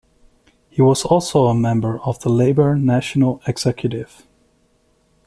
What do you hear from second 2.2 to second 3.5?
the Labor National